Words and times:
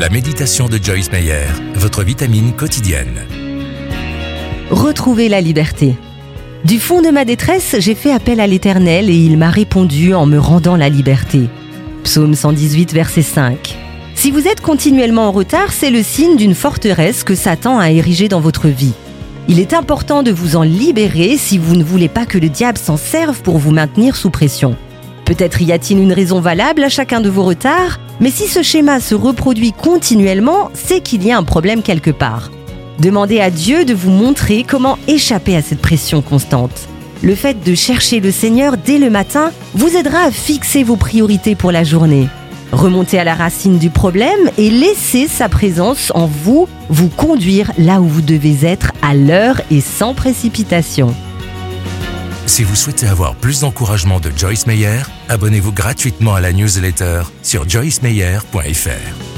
la 0.00 0.08
méditation 0.08 0.68
de 0.68 0.78
Joyce 0.82 1.12
Meyer, 1.12 1.46
votre 1.74 2.02
vitamine 2.02 2.52
quotidienne. 2.52 3.20
Retrouvez 4.70 5.28
la 5.28 5.40
liberté. 5.40 5.94
Du 6.64 6.80
fond 6.80 7.00
de 7.00 7.10
ma 7.10 7.24
détresse, 7.24 7.76
j'ai 7.78 7.94
fait 7.94 8.10
appel 8.10 8.40
à 8.40 8.48
l'Éternel 8.48 9.08
et 9.08 9.14
il 9.14 9.38
m'a 9.38 9.50
répondu 9.50 10.12
en 10.12 10.26
me 10.26 10.38
rendant 10.38 10.76
la 10.76 10.88
liberté. 10.88 11.48
Psaume 12.02 12.34
118, 12.34 12.92
verset 12.92 13.22
5. 13.22 13.76
Si 14.16 14.32
vous 14.32 14.48
êtes 14.48 14.60
continuellement 14.60 15.28
en 15.28 15.32
retard, 15.32 15.72
c'est 15.72 15.90
le 15.90 16.02
signe 16.02 16.36
d'une 16.36 16.54
forteresse 16.54 17.22
que 17.22 17.36
Satan 17.36 17.78
a 17.78 17.90
érigée 17.90 18.28
dans 18.28 18.40
votre 18.40 18.68
vie. 18.68 18.94
Il 19.46 19.60
est 19.60 19.74
important 19.74 20.24
de 20.24 20.32
vous 20.32 20.56
en 20.56 20.62
libérer 20.62 21.36
si 21.36 21.56
vous 21.56 21.76
ne 21.76 21.84
voulez 21.84 22.08
pas 22.08 22.26
que 22.26 22.38
le 22.38 22.48
diable 22.48 22.78
s'en 22.78 22.96
serve 22.96 23.42
pour 23.42 23.58
vous 23.58 23.72
maintenir 23.72 24.16
sous 24.16 24.30
pression. 24.30 24.76
Peut-être 25.24 25.62
y 25.62 25.72
a-t-il 25.72 25.98
une 25.98 26.12
raison 26.12 26.40
valable 26.40 26.84
à 26.84 26.88
chacun 26.88 27.20
de 27.20 27.30
vos 27.30 27.44
retards, 27.44 27.98
mais 28.20 28.30
si 28.30 28.46
ce 28.46 28.62
schéma 28.62 29.00
se 29.00 29.14
reproduit 29.14 29.72
continuellement, 29.72 30.70
c'est 30.74 31.00
qu'il 31.00 31.24
y 31.24 31.32
a 31.32 31.38
un 31.38 31.44
problème 31.44 31.82
quelque 31.82 32.10
part. 32.10 32.50
Demandez 32.98 33.40
à 33.40 33.50
Dieu 33.50 33.84
de 33.84 33.94
vous 33.94 34.10
montrer 34.10 34.64
comment 34.64 34.98
échapper 35.08 35.56
à 35.56 35.62
cette 35.62 35.80
pression 35.80 36.22
constante. 36.22 36.88
Le 37.22 37.34
fait 37.34 37.64
de 37.64 37.74
chercher 37.74 38.20
le 38.20 38.30
Seigneur 38.30 38.76
dès 38.76 38.98
le 38.98 39.08
matin 39.08 39.50
vous 39.72 39.96
aidera 39.96 40.24
à 40.24 40.30
fixer 40.30 40.84
vos 40.84 40.96
priorités 40.96 41.54
pour 41.54 41.72
la 41.72 41.84
journée. 41.84 42.28
Remontez 42.70 43.18
à 43.18 43.24
la 43.24 43.34
racine 43.34 43.78
du 43.78 43.88
problème 43.88 44.50
et 44.58 44.68
laissez 44.68 45.26
sa 45.26 45.48
présence 45.48 46.12
en 46.14 46.26
vous 46.26 46.68
vous 46.88 47.08
conduire 47.08 47.72
là 47.78 48.00
où 48.00 48.04
vous 48.04 48.20
devez 48.20 48.66
être 48.66 48.92
à 49.00 49.14
l'heure 49.14 49.60
et 49.70 49.80
sans 49.80 50.12
précipitation. 50.12 51.14
Si 52.46 52.62
vous 52.62 52.76
souhaitez 52.76 53.06
avoir 53.06 53.34
plus 53.34 53.60
d'encouragement 53.60 54.20
de 54.20 54.30
Joyce 54.30 54.66
Meyer, 54.66 55.02
abonnez-vous 55.28 55.72
gratuitement 55.72 56.34
à 56.34 56.40
la 56.40 56.52
newsletter 56.52 57.22
sur 57.42 57.68
joycemeyer.fr. 57.68 59.33